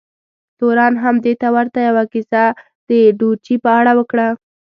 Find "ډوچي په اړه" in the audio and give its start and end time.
3.17-3.91